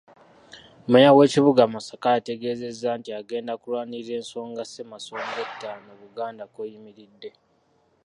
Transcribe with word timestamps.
Mmeeya 0.83 1.11
w'ekibuga 1.17 1.61
Masaka 1.73 2.07
ategeezezza 2.17 2.89
nti 2.99 3.09
agenda 3.19 3.53
kulwanirira 3.61 4.13
ensonga 4.21 4.61
Ssemasonga 4.65 5.37
ettaano, 5.45 5.89
Buganda 6.01 6.43
kw'eyimiridde. 6.53 7.29